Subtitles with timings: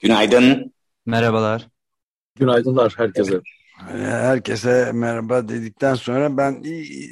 [0.00, 0.74] Günaydın.
[1.06, 1.68] Merhabalar.
[2.36, 3.40] Günaydınlar herkese.
[3.98, 6.62] Herkese merhaba dedikten sonra ben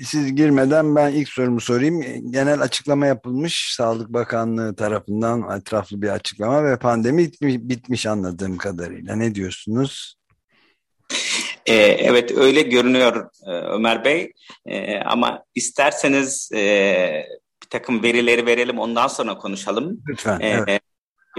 [0.04, 2.02] siz girmeden ben ilk sorumu sorayım.
[2.30, 9.16] Genel açıklama yapılmış Sağlık Bakanlığı tarafından etraflı bir açıklama ve pandemi bitmiş, bitmiş anladığım kadarıyla.
[9.16, 10.16] Ne diyorsunuz?
[11.66, 14.32] Ee, evet öyle görünüyor e, Ömer Bey
[14.66, 17.26] ee, ama isterseniz e,
[17.62, 20.02] bir takım verileri verelim ondan sonra konuşalım.
[20.08, 20.40] Lütfen.
[20.40, 20.82] Ee, evet.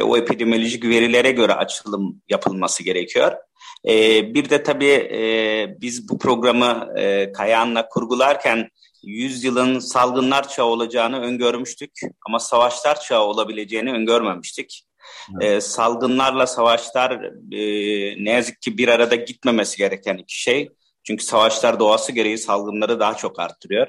[0.03, 3.31] O epidemiolojik verilere göre açılım yapılması gerekiyor.
[3.87, 5.21] Ee, bir de tabii e,
[5.81, 8.69] biz bu programı e, Kayahan'la kurgularken
[9.03, 11.91] yüzyılın salgınlar çağı olacağını öngörmüştük
[12.27, 14.83] ama savaşlar çağı olabileceğini öngörmemiştik.
[15.41, 15.51] Evet.
[15.51, 17.11] E, salgınlarla savaşlar
[17.51, 17.61] e,
[18.25, 20.69] ne yazık ki bir arada gitmemesi gereken iki şey.
[21.07, 23.87] Çünkü savaşlar doğası gereği salgınları daha çok arttırıyor.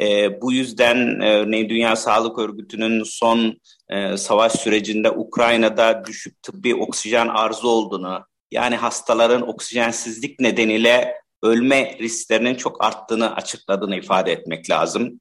[0.00, 6.74] E, bu yüzden e, örneğin Dünya Sağlık Örgütü'nün son e, savaş sürecinde Ukrayna'da düşük tıbbi
[6.74, 15.20] oksijen arzı olduğunu, yani hastaların oksijensizlik nedeniyle ölme risklerinin çok arttığını açıkladığını ifade etmek lazım.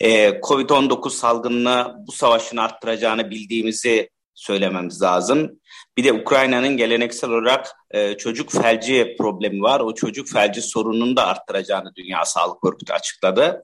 [0.00, 4.10] Ee, Covid-19 salgınını bu savaşın arttıracağını bildiğimizi
[4.40, 5.60] söylememiz lazım.
[5.96, 9.80] Bir de Ukrayna'nın geleneksel olarak e, çocuk felci problemi var.
[9.80, 13.62] O çocuk felci sorununu da arttıracağını Dünya Sağlık Örgütü açıkladı.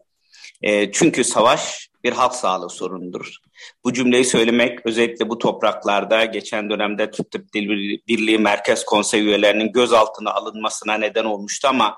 [0.63, 3.37] E, çünkü savaş bir halk sağlığı sorunudur.
[3.85, 7.55] Bu cümleyi söylemek özellikle bu topraklarda geçen dönemde Türk Tıp
[8.09, 11.97] Birliği Merkez Konsey üyelerinin gözaltına alınmasına neden olmuştu ama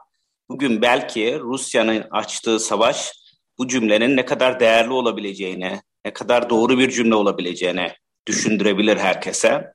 [0.49, 3.13] bugün belki Rusya'nın açtığı savaş
[3.59, 7.97] bu cümlenin ne kadar değerli olabileceğine, ne kadar doğru bir cümle olabileceğine
[8.29, 9.73] düşündürebilir herkese.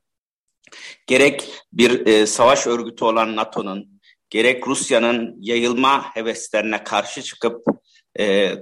[1.06, 4.00] Gerek bir e, savaş örgütü olan NATO'nun,
[4.30, 7.66] gerek Rusya'nın yayılma heveslerine karşı çıkıp
[8.18, 8.54] e,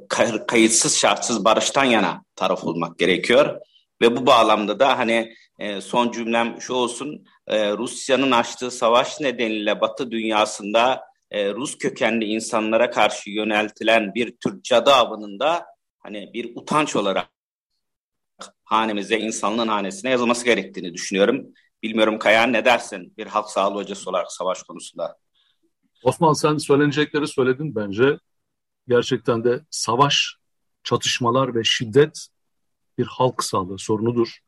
[0.47, 3.61] kayıtsız şartsız barıştan yana taraf olmak gerekiyor.
[4.03, 9.81] Ve bu bağlamda da hani e, son cümlem şu olsun, e, Rusya'nın açtığı savaş nedeniyle
[9.81, 15.67] Batı dünyasında e, Rus kökenli insanlara karşı yöneltilen bir tür cadı avının da
[15.99, 17.29] hani bir utanç olarak
[18.65, 21.47] hanemize, insanlığın hanesine yazılması gerektiğini düşünüyorum.
[21.83, 25.19] Bilmiyorum Kayan ne dersin bir halk sağlığı hocası olarak savaş konusunda?
[26.03, 28.19] Osman sen söylenecekleri söyledin bence
[28.89, 30.37] gerçekten de savaş,
[30.85, 32.27] çatışmalar ve şiddet
[32.99, 34.39] bir halk sağlığı sorunudur.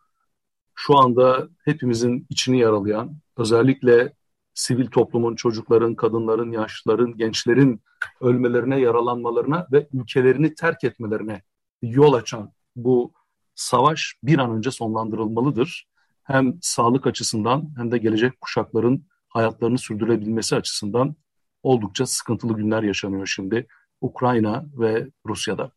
[0.74, 4.12] Şu anda hepimizin içini yaralayan, özellikle
[4.54, 7.82] sivil toplumun, çocukların, kadınların, yaşlıların, gençlerin
[8.20, 11.42] ölmelerine, yaralanmalarına ve ülkelerini terk etmelerine
[11.82, 13.12] yol açan bu
[13.54, 15.86] savaş bir an önce sonlandırılmalıdır.
[16.22, 21.16] Hem sağlık açısından hem de gelecek kuşakların hayatlarını sürdürebilmesi açısından
[21.62, 23.66] oldukça sıkıntılı günler yaşanıyor şimdi.
[24.00, 25.70] Ukrayna ve Rusya'da.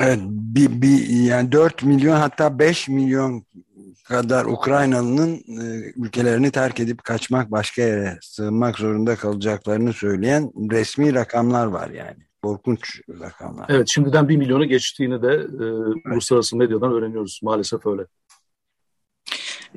[0.00, 3.44] Evet, bir, bir, yani 4 milyon hatta 5 milyon
[4.04, 11.66] kadar Ukraynalı'nın e, ülkelerini terk edip kaçmak başka yere sığınmak zorunda kalacaklarını söyleyen resmi rakamlar
[11.66, 12.29] var yani.
[12.42, 13.66] Korkunç rakamlar.
[13.68, 16.06] Evet şimdiden 1 milyonu geçtiğini de e, evet.
[16.12, 18.06] uluslararası medyadan öğreniyoruz maalesef öyle.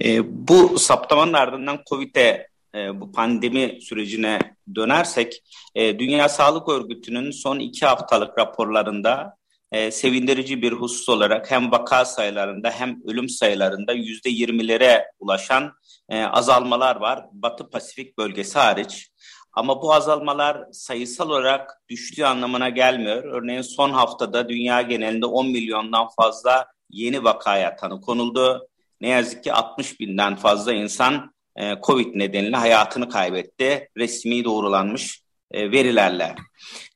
[0.04, 4.40] E, bu saptamanın ardından COVID'e e, bu pandemi sürecine
[4.76, 5.44] dönersek
[5.76, 9.38] e, Dünya Sağlık Örgütü'nün son iki haftalık raporlarında
[9.72, 15.74] e, sevindirici bir husus olarak hem vaka sayılarında hem ölüm sayılarında yüzde yirmilere ulaşan
[16.10, 17.26] e, azalmalar var.
[17.32, 19.10] Batı Pasifik bölgesi hariç.
[19.54, 23.24] Ama bu azalmalar sayısal olarak düştüğü anlamına gelmiyor.
[23.24, 28.68] Örneğin son haftada dünya genelinde 10 milyondan fazla yeni vakaya tanı konuldu.
[29.02, 33.90] Ne yazık ki 60 binden fazla insan e, Covid nedeniyle hayatını kaybetti.
[33.98, 35.23] Resmi doğrulanmış
[35.54, 36.36] verilerle.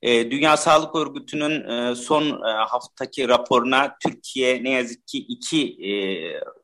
[0.01, 5.77] E, Dünya Sağlık Örgütü'nün son haftaki raporuna Türkiye ne yazık ki iki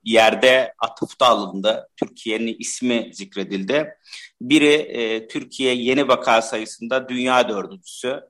[0.04, 1.90] yerde atıfta alındı.
[1.98, 3.94] Türkiye'nin ismi zikredildi.
[4.42, 8.22] Biri Türkiye yeni vaka sayısında dünya dördüncüsü.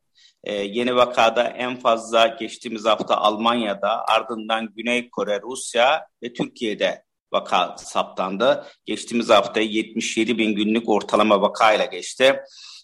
[0.48, 8.66] yeni vakada en fazla geçtiğimiz hafta Almanya'da ardından Güney Kore, Rusya ve Türkiye'de vaka saptandı.
[8.86, 12.40] Geçtiğimiz hafta 77 bin günlük ortalama vakayla geçti.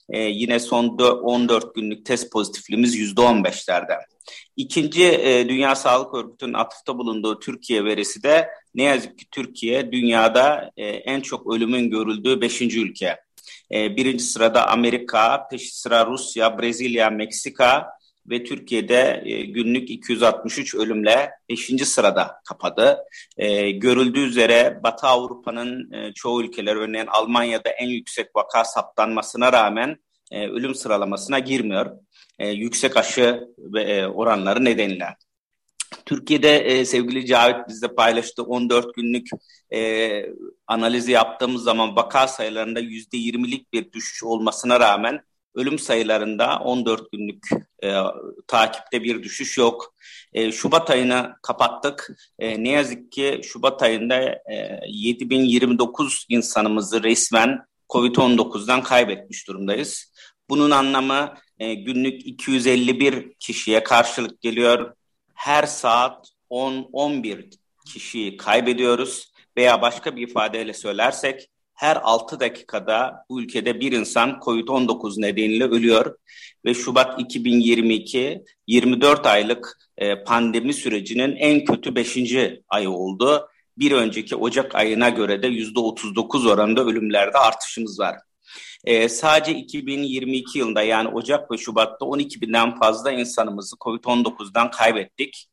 [0.10, 4.00] E, yine son 14 günlük test pozitifliğimiz %15'lerde.
[4.56, 10.72] İkinci e, Dünya Sağlık Örgütü'nün atıfta bulunduğu Türkiye verisi de ne yazık ki Türkiye dünyada
[10.78, 13.18] e, en çok ölümün görüldüğü beşinci ülke.
[13.74, 17.99] E, birinci sırada Amerika, peşi sıra Rusya, Brezilya, Meksika
[18.30, 21.88] ve Türkiye'de e, günlük 263 ölümle 5.
[21.88, 22.98] sırada kapadı.
[23.38, 29.98] E, görüldüğü üzere Batı Avrupa'nın e, çoğu ülkeler örneğin Almanya'da en yüksek vaka saptanmasına rağmen
[30.32, 31.92] ölüm sıralamasına girmiyor.
[32.40, 35.16] Yüksek aşı ve oranları nedeniyle.
[36.06, 39.28] Türkiye'de e, sevgili Cavit bizde paylaştı 14 günlük
[39.74, 40.26] e,
[40.68, 45.22] analizi yaptığımız zaman vaka sayılarında %20'lik bir düşüş olmasına rağmen
[45.60, 47.48] ölüm sayılarında 14 günlük
[47.84, 47.94] e,
[48.48, 49.94] takipte bir düşüş yok.
[50.34, 52.10] E, Şubat ayını kapattık.
[52.40, 54.16] E, ne yazık ki Şubat ayında
[54.52, 57.60] e, 7029 insanımızı resmen
[57.90, 60.14] COVID-19'dan kaybetmiş durumdayız.
[60.50, 64.94] Bunun anlamı e, günlük 251 kişiye karşılık geliyor.
[65.34, 67.54] Her saat 10-11
[67.86, 75.22] kişiyi kaybediyoruz veya başka bir ifadeyle söylersek her 6 dakikada bu ülkede bir insan COVID-19
[75.22, 76.16] nedeniyle ölüyor
[76.66, 82.18] ve Şubat 2022 24 aylık e, pandemi sürecinin en kötü 5.
[82.70, 83.50] ayı oldu.
[83.78, 88.16] Bir önceki Ocak ayına göre de %39 oranında ölümlerde artışımız var.
[88.84, 95.48] E, sadece 2022 yılında yani Ocak ve Şubat'ta 12 binden fazla insanımızı COVID-19'dan kaybettik.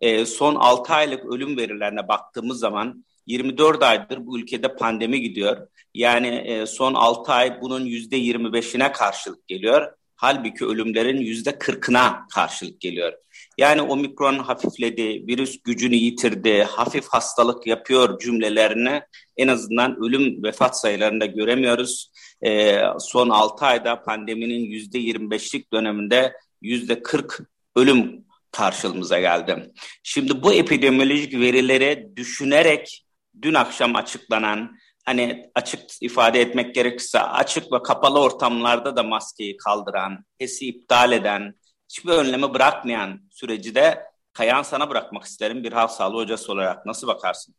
[0.00, 5.68] E, son 6 aylık ölüm verilerine baktığımız zaman 24 aydır bu ülkede pandemi gidiyor.
[5.94, 9.92] Yani e, son 6 ay bunun %25'ine karşılık geliyor.
[10.16, 13.12] Halbuki ölümlerin %40'ına karşılık geliyor.
[13.58, 19.02] Yani omikron hafifledi, virüs gücünü yitirdi, hafif hastalık yapıyor cümlelerini
[19.36, 22.12] en azından ölüm vefat sayılarında göremiyoruz.
[22.42, 26.32] E, son 6 ayda pandeminin %25'lik döneminde
[26.62, 27.46] %40
[27.76, 29.72] ölüm karşımıza geldi.
[30.02, 33.04] Şimdi bu epidemiolojik verileri düşünerek
[33.42, 40.24] dün akşam açıklanan hani açık ifade etmek gerekirse açık ve kapalı ortamlarda da maskeyi kaldıran,
[40.38, 41.54] HES'i iptal eden,
[41.88, 46.86] hiçbir önlemi bırakmayan süreci de Kayan sana bırakmak isterim bir halk sağlığı hocası olarak.
[46.86, 47.54] Nasıl bakarsın?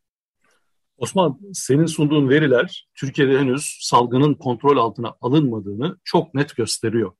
[0.97, 7.11] Osman, senin sunduğun veriler Türkiye'de henüz salgının kontrol altına alınmadığını çok net gösteriyor.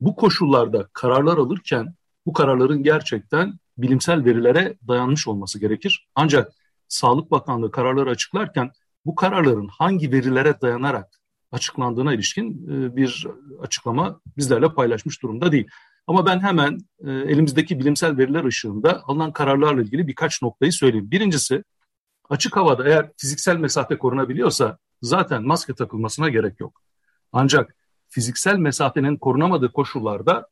[0.00, 1.94] Bu koşullarda kararlar alırken
[2.26, 6.08] bu kararların gerçekten bilimsel verilere dayanmış olması gerekir.
[6.14, 6.52] Ancak
[6.88, 8.70] Sağlık Bakanlığı kararları açıklarken
[9.06, 11.20] bu kararların hangi verilere dayanarak
[11.52, 13.26] açıklandığına ilişkin e, bir
[13.60, 15.68] açıklama bizlerle paylaşmış durumda değil.
[16.06, 21.10] Ama ben hemen e, elimizdeki bilimsel veriler ışığında alınan kararlarla ilgili birkaç noktayı söyleyeyim.
[21.10, 21.64] Birincisi
[22.30, 26.82] açık havada eğer fiziksel mesafe korunabiliyorsa zaten maske takılmasına gerek yok.
[27.32, 27.76] Ancak
[28.08, 30.48] fiziksel mesafenin korunamadığı koşullarda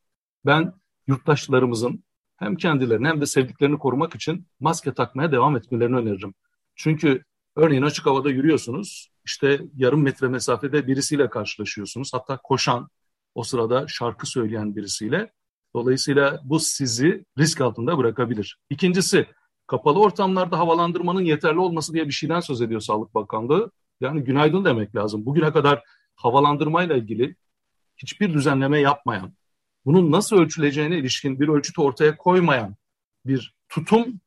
[0.47, 0.73] ben
[1.07, 2.05] yurttaşlarımızın
[2.37, 6.35] hem kendilerini hem de sevdiklerini korumak için maske takmaya devam etmelerini öneririm.
[6.77, 7.25] Çünkü
[7.57, 12.15] örneğin açık havada yürüyorsunuz, işte yarım metre mesafede birisiyle karşılaşıyorsunuz.
[12.15, 12.89] Hatta koşan,
[13.35, 15.33] o sırada şarkı söyleyen birisiyle.
[15.75, 18.59] Dolayısıyla bu sizi risk altında bırakabilir.
[18.71, 19.27] İkincisi,
[19.67, 23.71] kapalı ortamlarda havalandırmanın yeterli olması diye bir şeyden söz ediyor Sağlık Bakanlığı.
[24.01, 25.27] Yani günaydın demek lazım.
[25.27, 25.83] Bugüne kadar
[26.17, 27.37] havalandırmayla ilgili
[27.97, 29.35] hiçbir düzenleme yapmayan,
[29.87, 32.76] bunun nasıl ölçüleceğine ilişkin bir ölçüt ortaya koymayan
[33.26, 34.21] bir tutum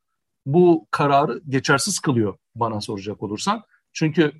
[0.46, 3.62] bu kararı geçersiz kılıyor bana soracak olursan.
[3.92, 4.32] Çünkü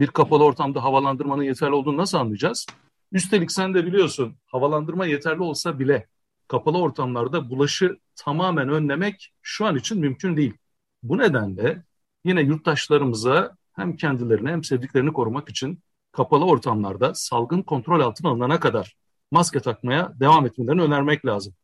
[0.00, 2.66] bir kapalı ortamda havalandırmanın yeterli olduğunu nasıl anlayacağız?
[3.12, 6.06] Üstelik sen de biliyorsun havalandırma yeterli olsa bile
[6.48, 10.54] kapalı ortamlarda bulaşı tamamen önlemek şu an için mümkün değil.
[11.02, 11.82] Bu nedenle
[12.24, 18.96] yine yurttaşlarımıza hem kendilerini hem sevdiklerini korumak için kapalı ortamlarda salgın kontrol altına alınana kadar
[19.32, 21.54] maske takmaya devam etmelerini önermek lazım.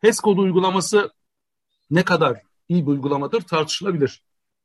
[0.00, 1.12] HES kodu uygulaması
[1.90, 4.22] ne kadar iyi bir uygulamadır tartışılabilir.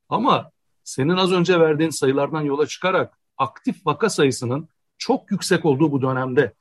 [0.08, 0.50] Ama
[0.84, 6.54] senin az önce verdiğin sayılardan yola çıkarak aktif vaka sayısının çok yüksek olduğu bu dönemde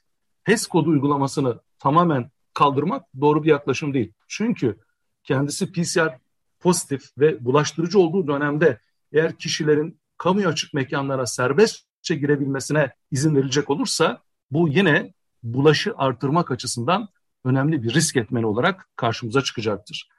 [0.43, 4.13] HES kodu uygulamasını tamamen kaldırmak doğru bir yaklaşım değil.
[4.27, 4.79] Çünkü
[5.23, 6.17] kendisi PCR
[6.59, 8.79] pozitif ve bulaştırıcı olduğu dönemde
[9.11, 14.21] eğer kişilerin kamu açık mekanlara serbestçe girebilmesine izin verilecek olursa
[14.51, 17.07] bu yine bulaşı artırmak açısından
[17.45, 20.09] önemli bir risk etmeni olarak karşımıza çıkacaktır.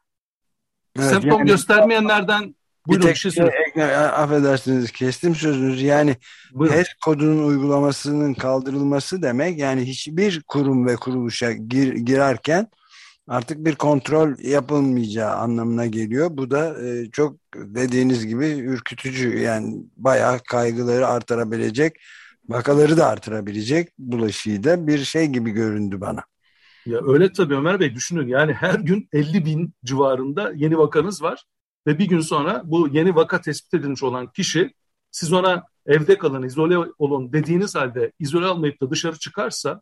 [0.98, 2.54] Evet, Semptom yani, göstermeyenlerden
[2.86, 3.44] buyurun bir, tek, şey
[3.76, 6.16] e, affedersiniz kestim sözünüzü yani
[6.52, 6.76] buyurun.
[6.76, 12.68] HES kodunun uygulamasının kaldırılması demek yani hiçbir kurum ve kuruluşa gir, girerken
[13.28, 16.28] artık bir kontrol yapılmayacağı anlamına geliyor.
[16.32, 21.96] Bu da e, çok dediğiniz gibi ürkütücü yani bayağı kaygıları artırabilecek
[22.48, 26.24] Vakaları da artırabilecek bulaşıyı da bir şey gibi göründü bana.
[26.86, 31.44] Ya öyle tabii Ömer Bey düşünün yani her gün 50 bin civarında yeni vakanız var
[31.86, 34.74] ve bir gün sonra bu yeni vaka tespit edilmiş olan kişi
[35.10, 39.80] siz ona evde kalın, izole olun dediğiniz halde izole almayıp da dışarı çıkarsa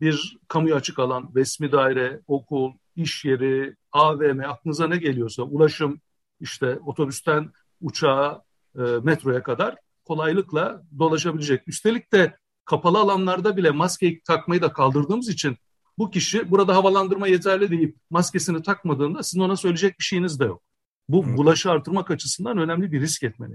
[0.00, 6.00] bir kamuya açık alan, resmi daire, okul, iş yeri, AVM aklınıza ne geliyorsa ulaşım
[6.40, 8.42] işte otobüsten uçağa,
[8.78, 11.68] e, metroya kadar kolaylıkla dolaşabilecek.
[11.68, 15.56] Üstelik de kapalı alanlarda bile maskeyi takmayı da kaldırdığımız için
[15.98, 20.62] bu kişi burada havalandırma yeterli deyip maskesini takmadığında sizin ona söyleyecek bir şeyiniz de yok.
[21.08, 21.36] Bu Hı.
[21.36, 23.54] bulaşı artırmak açısından önemli bir risk etmeni.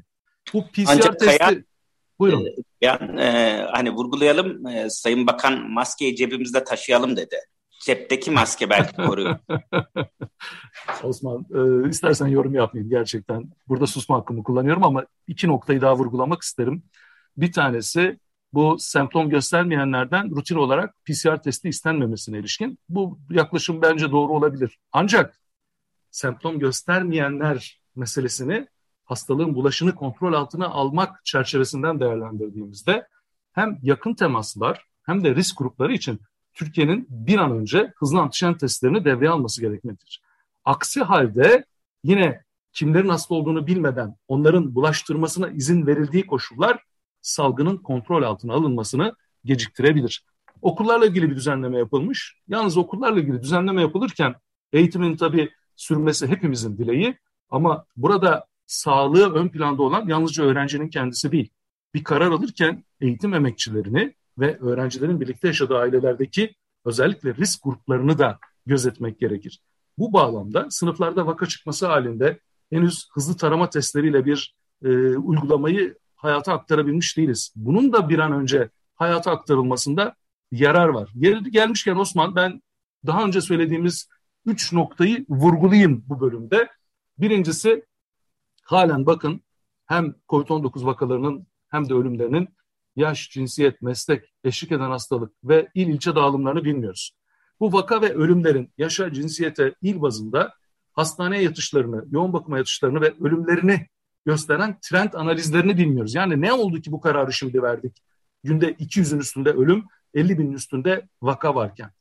[0.53, 1.37] Bu PCR Ancak testi...
[1.37, 1.55] Kaya,
[2.19, 2.45] Buyurun.
[2.45, 7.35] E, yani, e, hani vurgulayalım, e, Sayın Bakan maskeyi cebimizde taşıyalım dedi.
[7.85, 9.39] Cepteki maske belki koruyor.
[11.03, 13.51] Osman, e, istersen yorum yapmayayım gerçekten.
[13.67, 16.83] Burada susma hakkımı kullanıyorum ama iki noktayı daha vurgulamak isterim.
[17.37, 18.19] Bir tanesi
[18.53, 22.79] bu semptom göstermeyenlerden rutin olarak PCR testi istenmemesine ilişkin.
[22.89, 24.79] Bu yaklaşım bence doğru olabilir.
[24.91, 25.39] Ancak
[26.11, 28.67] semptom göstermeyenler meselesini
[29.03, 33.07] hastalığın bulaşını kontrol altına almak çerçevesinden değerlendirdiğimizde
[33.53, 36.19] hem yakın temaslar hem de risk grupları için
[36.55, 40.21] Türkiye'nin bir an önce hızlı antijen testlerini devreye alması gerekmektedir.
[40.65, 41.65] Aksi halde
[42.03, 42.41] yine
[42.73, 46.83] kimlerin hasta olduğunu bilmeden onların bulaştırmasına izin verildiği koşullar
[47.21, 50.23] salgının kontrol altına alınmasını geciktirebilir.
[50.61, 52.35] Okullarla ilgili bir düzenleme yapılmış.
[52.47, 54.35] Yalnız okullarla ilgili düzenleme yapılırken
[54.73, 57.17] eğitimin tabii sürmesi hepimizin dileği
[57.49, 61.49] ama burada sağlığı ön planda olan yalnızca öğrencinin kendisi değil.
[61.93, 69.19] Bir karar alırken eğitim emekçilerini ve öğrencilerin birlikte yaşadığı ailelerdeki özellikle risk gruplarını da gözetmek
[69.19, 69.61] gerekir.
[69.97, 72.39] Bu bağlamda sınıflarda vaka çıkması halinde
[72.69, 77.53] henüz hızlı tarama testleriyle bir e, uygulamayı hayata aktarabilmiş değiliz.
[77.55, 80.15] Bunun da bir an önce hayata aktarılmasında
[80.51, 81.09] yarar var.
[81.15, 82.61] Yeri gelmişken Osman ben
[83.05, 84.09] daha önce söylediğimiz
[84.45, 86.69] üç noktayı vurgulayayım bu bölümde.
[87.17, 87.85] Birincisi
[88.63, 89.41] halen bakın
[89.85, 92.49] hem COVID-19 vakalarının hem de ölümlerinin
[92.95, 97.11] yaş, cinsiyet, meslek, eşlik eden hastalık ve il ilçe dağılımlarını bilmiyoruz.
[97.59, 100.53] Bu vaka ve ölümlerin yaşa, cinsiyete, il bazında
[100.93, 103.87] hastaneye yatışlarını, yoğun bakıma yatışlarını ve ölümlerini
[104.25, 106.15] gösteren trend analizlerini bilmiyoruz.
[106.15, 107.97] Yani ne oldu ki bu kararı şimdi verdik?
[108.43, 111.91] Günde 200'ün üstünde ölüm, 50 binin üstünde vaka varken.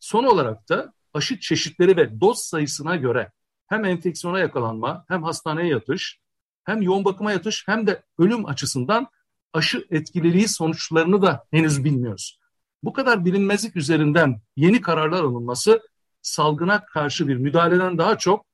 [0.00, 3.30] Son olarak da aşı çeşitleri ve doz sayısına göre
[3.66, 6.20] hem enfeksiyona yakalanma, hem hastaneye yatış,
[6.64, 9.08] hem yoğun bakıma yatış, hem de ölüm açısından
[9.56, 12.38] aşı etkililiği sonuçlarını da henüz bilmiyoruz.
[12.82, 15.80] Bu kadar bilinmezlik üzerinden yeni kararlar alınması
[16.22, 18.46] salgına karşı bir müdahaleden daha çok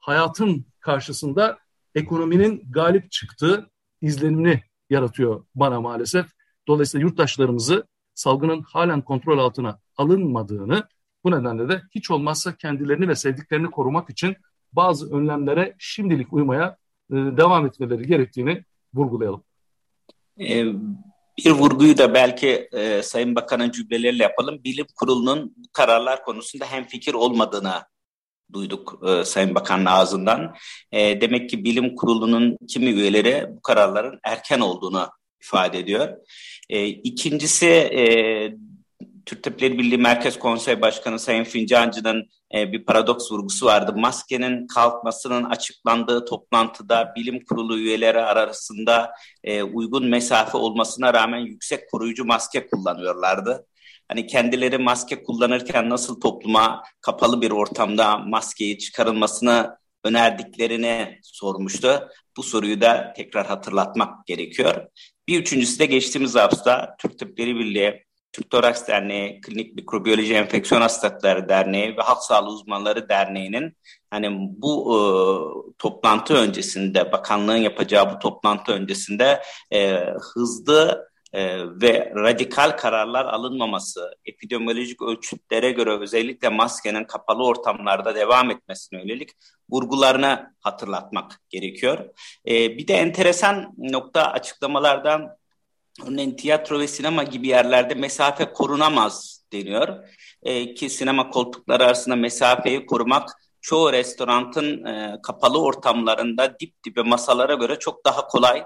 [0.00, 1.58] hayatın karşısında
[1.94, 3.70] ekonominin galip çıktığı
[4.02, 6.26] izlenimini yaratıyor bana maalesef.
[6.68, 10.88] Dolayısıyla yurttaşlarımızı salgının halen kontrol altına alınmadığını
[11.24, 14.36] bu nedenle de hiç olmazsa kendilerini ve sevdiklerini korumak için
[14.72, 16.76] bazı önlemlere şimdilik uymaya
[17.10, 19.44] e, devam etmeleri gerektiğini vurgulayalım.
[20.40, 20.64] Ee,
[21.38, 24.64] bir vurguyu da belki e, Sayın Bakan'ın cümleleriyle yapalım.
[24.64, 27.74] Bilim Kurulu'nun kararlar konusunda hem fikir olmadığını
[28.52, 30.54] duyduk e, Sayın Bakan'ın ağzından.
[30.92, 35.08] E, demek ki Bilim Kurulu'nun kimi üyeleri bu kararların erken olduğunu
[35.42, 36.16] ifade ediyor.
[36.68, 37.66] E, ikincisi
[39.26, 43.92] Türk Tabipleri Birliği Merkez Konsey Başkanı Sayın Fincancı'nın e, bir paradoks vurgusu vardı.
[43.96, 49.12] Maskenin kalkmasının açıklandığı toplantıda bilim kurulu üyeleri arasında
[49.44, 53.66] e, uygun mesafe olmasına rağmen yüksek koruyucu maske kullanıyorlardı.
[54.08, 62.08] Hani kendileri maske kullanırken nasıl topluma kapalı bir ortamda maskeyi çıkarılmasını önerdiklerini sormuştu.
[62.36, 64.86] Bu soruyu da tekrar hatırlatmak gerekiyor.
[65.28, 71.48] Bir üçüncüsü de geçtiğimiz hafta Türk Tabipleri Birliği Türk Toraks Derneği, Klinik Mikrobiyoloji Enfeksiyon Hastalıkları
[71.48, 73.76] Derneği ve Halk Sağlığı Uzmanları Derneği'nin
[74.10, 74.98] hani bu e,
[75.78, 85.02] toplantı öncesinde, bakanlığın yapacağı bu toplantı öncesinde e, hızlı e, ve radikal kararlar alınmaması, epidemiolojik
[85.02, 89.30] ölçütlere göre özellikle maskenin kapalı ortamlarda devam etmesine yönelik
[89.70, 91.98] vurgularını hatırlatmak gerekiyor.
[92.48, 95.39] E, bir de enteresan nokta açıklamalardan
[96.06, 100.04] Örneğin tiyatro ve sinema gibi yerlerde mesafe korunamaz deniyor.
[100.42, 103.28] E, ki sinema koltukları arasında mesafeyi korumak
[103.60, 108.64] çoğu restoranın e, kapalı ortamlarında dip dibe masalara göre çok daha kolay.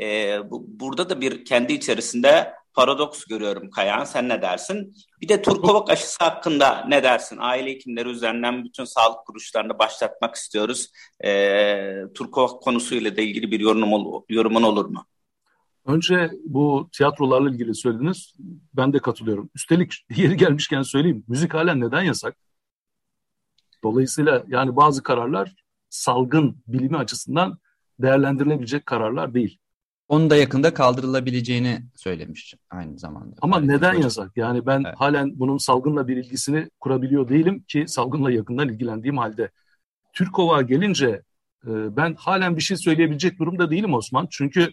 [0.00, 4.04] E, bu, burada da bir kendi içerisinde paradoks görüyorum Kayan.
[4.04, 4.94] Sen ne dersin?
[5.20, 7.38] Bir de Turkovak aşısı hakkında ne dersin?
[7.40, 10.88] Aile hekimleri üzerinden bütün sağlık kuruluşlarını başlatmak istiyoruz.
[11.24, 15.06] E, Turkovak konusuyla da ilgili bir yorum, yorumun olur mu?
[15.86, 18.34] Önce bu tiyatrolarla ilgili söylediniz.
[18.74, 19.50] Ben de katılıyorum.
[19.54, 21.24] Üstelik yeri gelmişken söyleyeyim.
[21.28, 22.36] Müzik halen neden yasak?
[23.84, 25.54] Dolayısıyla yani bazı kararlar
[25.88, 27.58] salgın bilimi açısından
[28.00, 29.58] değerlendirilebilecek kararlar değil.
[30.08, 33.36] Onun da yakında kaldırılabileceğini söylemiş aynı zamanda.
[33.40, 34.36] Ama yani neden yasak?
[34.36, 34.94] Yani ben evet.
[34.96, 39.50] halen bunun salgınla bir ilgisini kurabiliyor değilim ki salgınla yakından ilgilendiğim halde.
[40.12, 41.22] Türkov'a gelince
[41.66, 44.28] e, ben halen bir şey söyleyebilecek durumda değilim Osman.
[44.30, 44.70] Çünkü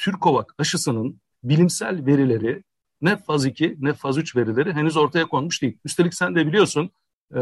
[0.00, 2.62] Türkovak aşısının bilimsel verileri
[3.00, 5.78] ne faz 2 ne faz 3 verileri henüz ortaya konmuş değil.
[5.84, 6.90] Üstelik sen de biliyorsun
[7.34, 7.40] e,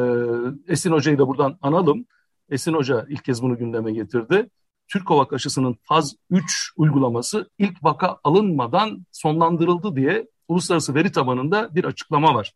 [0.68, 2.06] Esin Hoca'yı da buradan analım.
[2.50, 4.50] Esin Hoca ilk kez bunu gündeme getirdi.
[4.88, 12.34] Türkovak aşısının faz 3 uygulaması ilk vaka alınmadan sonlandırıldı diye uluslararası veri tabanında bir açıklama
[12.34, 12.52] var.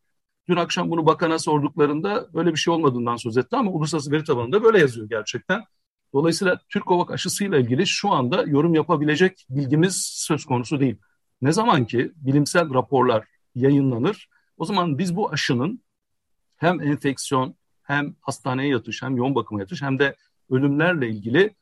[0.48, 4.62] Dün akşam bunu bakana sorduklarında böyle bir şey olmadığından söz etti ama uluslararası veri tabanında
[4.62, 5.64] böyle yazıyor gerçekten.
[6.12, 10.96] Dolayısıyla Türkovak aşısıyla ilgili şu anda yorum yapabilecek bilgimiz söz konusu değil.
[11.42, 15.82] Ne zaman ki bilimsel raporlar yayınlanır, o zaman biz bu aşının
[16.56, 20.16] hem enfeksiyon hem hastaneye yatış hem yoğun bakıma yatış hem de
[20.50, 21.54] ölümlerle ilgili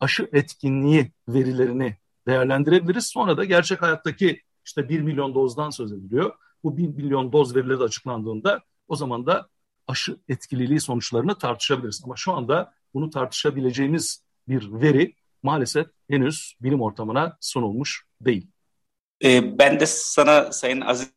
[0.00, 3.06] aşı etkinliği verilerini değerlendirebiliriz.
[3.06, 6.32] Sonra da gerçek hayattaki işte 1 milyon dozdan söz ediliyor.
[6.64, 9.48] Bu 1 milyon doz verileri açıklandığında o zaman da
[9.86, 12.02] aşı etkililiği sonuçlarını tartışabiliriz.
[12.04, 18.46] Ama şu anda bunu tartışabileceğimiz bir veri maalesef henüz bilim ortamına sunulmuş değil.
[19.24, 21.12] Ee, ben de sana Sayın Aziz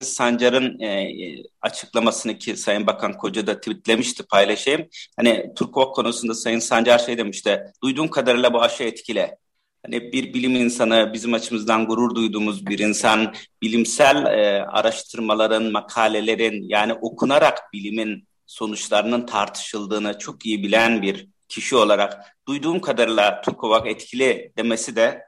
[0.00, 1.12] Sancar'ın e,
[1.60, 4.88] açıklamasını ki Sayın Bakan Koca da tweetlemişti paylaşayım.
[5.16, 7.64] Hani Türk konusunda Sayın Sancar şey demişti.
[7.82, 9.38] Duyduğum kadarıyla bu aşı etkile.
[9.82, 16.94] Hani bir bilim insanı bizim açımızdan gurur duyduğumuz bir insan bilimsel e, araştırmaların, makalelerin yani
[16.94, 24.96] okunarak bilimin sonuçlarının tartışıldığını çok iyi bilen bir kişi olarak duyduğum kadarıyla Turkovak etkili demesi
[24.96, 25.22] de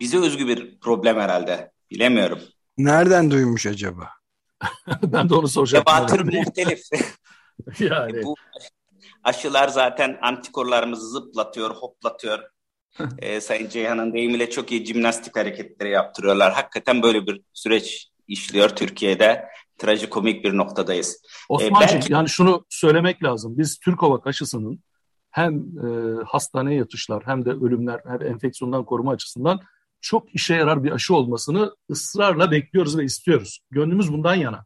[0.00, 1.72] bize özgü bir problem herhalde.
[1.90, 2.38] Bilemiyorum.
[2.78, 4.10] Nereden duymuş acaba?
[5.02, 5.94] ben de onu soracaktım.
[5.94, 6.82] Tevatür muhtelif.
[7.80, 8.22] yani.
[8.22, 8.34] Bu
[9.24, 12.50] aşılar zaten antikorlarımızı zıplatıyor, hoplatıyor.
[13.18, 16.52] ee, Sayın Ceyhan'ın deyimiyle çok iyi jimnastik hareketleri yaptırıyorlar.
[16.52, 19.48] Hakikaten böyle bir süreç işliyor Türkiye'de.
[19.78, 21.22] Trajikomik bir noktadayız.
[21.48, 22.12] Osman'cığım ee, belki...
[22.12, 23.58] yani şunu söylemek lazım.
[23.58, 24.80] Biz Türkovak aşısının
[25.30, 25.88] hem e,
[26.24, 29.60] hastaneye yatışlar hem de ölümler hem enfeksiyondan koruma açısından
[30.00, 33.60] çok işe yarar bir aşı olmasını ısrarla bekliyoruz ve istiyoruz.
[33.70, 34.64] Gönlümüz bundan yana.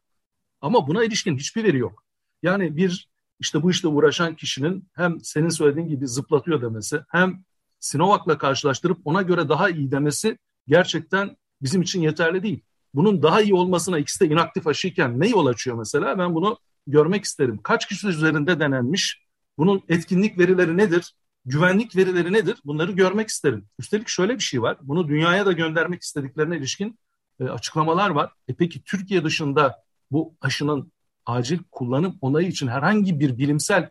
[0.60, 2.04] Ama buna ilişkin hiçbir veri yok.
[2.42, 7.44] Yani bir işte bu işte uğraşan kişinin hem senin söylediğin gibi zıplatıyor demesi hem
[7.80, 12.60] Sinovac'la karşılaştırıp ona göre daha iyi demesi gerçekten bizim için yeterli değil.
[12.94, 16.18] Bunun daha iyi olmasına ikisi de inaktif aşıyken ne yol açıyor mesela?
[16.18, 17.60] Ben bunu görmek isterim.
[17.62, 19.22] Kaç kişi üzerinde denenmiş?
[19.58, 21.14] Bunun etkinlik verileri nedir?
[21.44, 22.58] güvenlik verileri nedir?
[22.64, 23.66] Bunları görmek isterim.
[23.78, 24.76] Üstelik şöyle bir şey var.
[24.82, 26.98] Bunu dünyaya da göndermek istediklerine ilişkin
[27.40, 28.32] e, açıklamalar var.
[28.48, 30.92] E peki Türkiye dışında bu aşının
[31.26, 33.90] acil kullanım onayı için herhangi bir bilimsel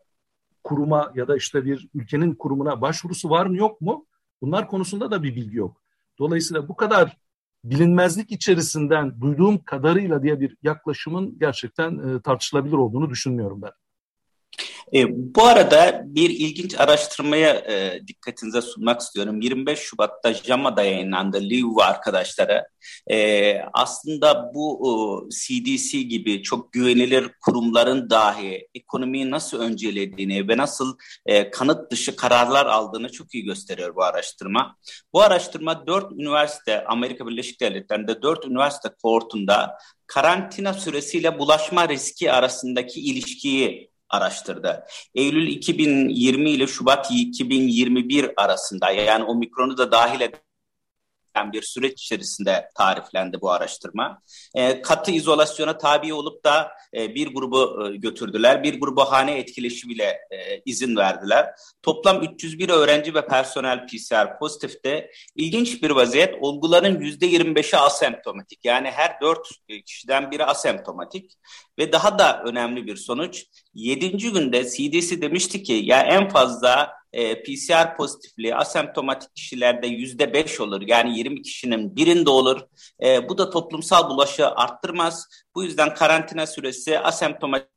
[0.63, 4.05] kuruma ya da işte bir ülkenin kurumuna başvurusu var mı yok mu?
[4.41, 5.81] Bunlar konusunda da bir bilgi yok.
[6.19, 7.17] Dolayısıyla bu kadar
[7.63, 13.71] bilinmezlik içerisinden duyduğum kadarıyla diye bir yaklaşımın gerçekten e, tartışılabilir olduğunu düşünmüyorum ben.
[14.95, 19.41] E, bu arada bir ilginç araştırmaya e, dikkatinize sunmak istiyorum.
[19.41, 22.63] 25 Şubat'ta JAMA'da yayınlandı Liu ve arkadaşları.
[23.11, 24.89] E, aslında bu e,
[25.29, 32.65] CDC gibi çok güvenilir kurumların dahi ekonomiyi nasıl öncelediğini ve nasıl e, kanıt dışı kararlar
[32.65, 34.75] aldığını çok iyi gösteriyor bu araştırma.
[35.13, 43.01] Bu araştırma 4 üniversite, Amerika Birleşik Devletleri'nde 4 üniversite kohortunda karantina süresiyle bulaşma riski arasındaki
[43.01, 44.85] ilişkiyi araştırdı.
[45.15, 50.48] Eylül 2020 ile Şubat 2021 arasında yani omikronu da dahil eden
[51.53, 54.21] bir süreç içerisinde tariflendi bu araştırma.
[54.55, 58.63] E, katı izolasyona tabi olup da e, bir grubu e, götürdüler.
[58.63, 61.49] Bir grubu hane etkileşimiyle e, izin verdiler.
[61.83, 65.11] Toplam 301 öğrenci ve personel PCR pozitifte.
[65.35, 66.35] İlginç bir vaziyet.
[66.41, 68.65] Olguların %25'i asemptomatik.
[68.65, 69.49] Yani her 4
[69.85, 71.31] kişiden biri asemptomatik.
[71.79, 73.45] Ve daha da önemli bir sonuç.
[73.73, 74.17] 7.
[74.17, 80.81] günde CDC demişti ki ya en fazla e, PCR pozitifliği asemptomatik kişilerde yüzde beş olur.
[80.87, 82.61] Yani 20 kişinin birinde olur.
[83.03, 85.27] E, bu da toplumsal bulaşı arttırmaz.
[85.55, 87.69] Bu yüzden karantina süresi asemptomatik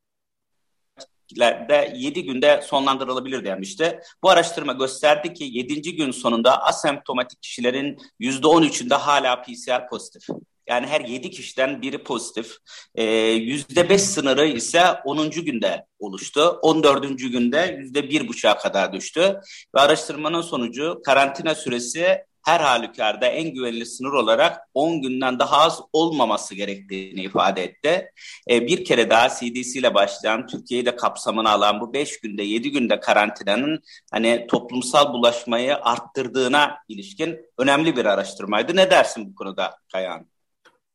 [1.41, 4.01] de 7 günde sonlandırılabilir demişti.
[4.23, 5.97] Bu araştırma gösterdi ki 7.
[5.97, 10.29] gün sonunda asemptomatik kişilerin %13'ünde hala PCR pozitif.
[10.69, 12.57] Yani her 7 kişiden biri pozitif.
[12.95, 15.31] Ee, yüzde beş sınırı ise 10.
[15.31, 16.59] günde oluştu.
[16.63, 17.19] 14.
[17.19, 19.41] günde yüzde bir buçuğa kadar düştü.
[19.77, 25.81] Ve araştırmanın sonucu karantina süresi her halükarda en güvenli sınır olarak 10 günden daha az
[25.93, 28.11] olmaması gerektiğini ifade etti.
[28.51, 32.71] E, bir kere daha CDC ile başlayan Türkiye'yi de kapsamına alan bu 5 günde 7
[32.71, 38.77] günde karantinanın hani toplumsal bulaşmayı arttırdığına ilişkin önemli bir araştırmaydı.
[38.77, 40.32] Ne dersin bu konuda Kayan?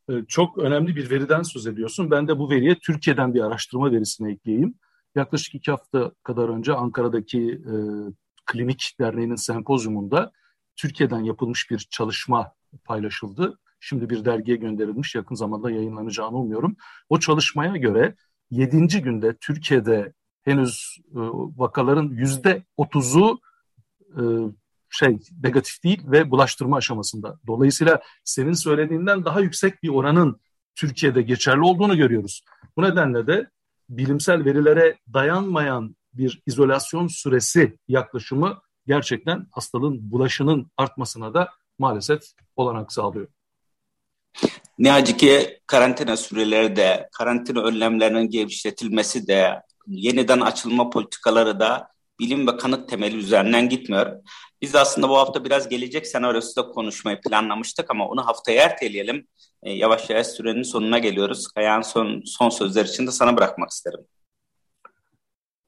[0.09, 2.11] E, çok önemli bir veriden söz ediyorsun.
[2.11, 4.75] Ben de bu veriye Türkiye'den bir araştırma verisine ekleyeyim.
[5.15, 7.73] Yaklaşık iki hafta kadar önce Ankara'daki e,
[8.45, 10.31] Klinik Derneği'nin sempozyumunda
[10.75, 12.51] Türkiye'den yapılmış bir çalışma
[12.85, 13.59] paylaşıldı.
[13.79, 16.75] Şimdi bir dergiye gönderilmiş, yakın zamanda yayınlanacağını umuyorum.
[17.09, 18.15] O çalışmaya göre
[18.51, 19.01] 7.
[19.01, 21.19] günde Türkiye'de henüz e,
[21.57, 23.39] vakaların yüzde otuzu
[24.17, 24.21] e,
[24.89, 27.39] şey negatif değil ve bulaştırma aşamasında.
[27.47, 30.41] Dolayısıyla senin söylediğinden daha yüksek bir oranın
[30.75, 32.43] Türkiye'de geçerli olduğunu görüyoruz.
[32.77, 33.49] Bu nedenle de
[33.89, 42.21] bilimsel verilere dayanmayan bir izolasyon süresi yaklaşımı gerçekten hastalığın bulaşının artmasına da maalesef
[42.55, 43.27] olanak sağlıyor.
[44.77, 51.87] Ne acı ki karantina süreleri de, karantina önlemlerinin gevşetilmesi de, yeniden açılma politikaları da
[52.19, 54.23] bilim ve kanıt temeli üzerinden gitmiyor.
[54.61, 59.27] Biz aslında bu hafta biraz gelecek senaryosu da konuşmayı planlamıştık ama onu haftaya erteleyelim.
[59.63, 61.47] E, yavaş yavaş sürenin sonuna geliyoruz.
[61.47, 63.99] Kayan son, son sözler için de sana bırakmak isterim.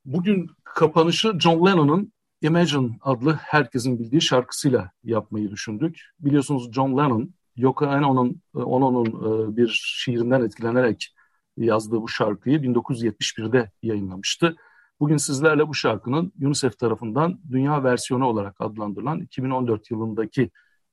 [0.06, 6.02] Bugün kapanışı John Lennon'ın Imagine adlı herkesin bildiği şarkısıyla yapmayı düşündük.
[6.20, 11.16] Biliyorsunuz John Lennon, Yoko Ono'nun Ono'nun e, bir şiirinden etkilenerek
[11.58, 14.56] yazdığı bu şarkıyı 1971'de yayınlamıştı.
[15.00, 20.42] Bugün sizlerle bu şarkının UNICEF tarafından dünya versiyonu olarak adlandırılan 2014 yılındaki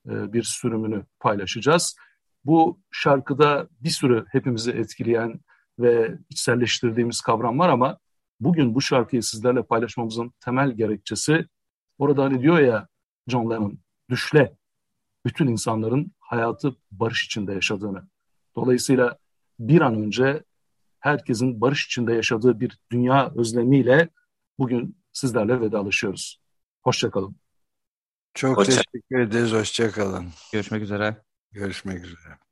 [0.09, 1.97] e, bir sürümünü paylaşacağız.
[2.45, 5.41] Bu şarkıda bir sürü hepimizi etkileyen
[5.79, 7.99] ve içselleştirdiğimiz kavram var ama
[8.41, 11.47] bugün bu şarkıyı sizlerle paylaşmamızın temel gerekçesi
[11.99, 12.89] orada hani diyor ya
[13.29, 13.79] John Lennon
[14.11, 14.57] düşle
[15.27, 18.09] bütün insanların hayatı barış içinde yaşadığını.
[18.57, 19.19] Dolayısıyla
[19.59, 20.43] bir an önce
[21.07, 24.09] herkesin barış içinde yaşadığı bir dünya özlemiyle
[24.59, 26.41] bugün sizlerle vedalaşıyoruz.
[26.83, 27.37] Hoşçakalın.
[28.35, 28.73] Çok Hoşça.
[28.73, 29.53] teşekkür ederiz.
[29.53, 30.27] Hoşçakalın.
[30.53, 31.17] Görüşmek üzere.
[31.53, 32.46] Görüşmek üzere.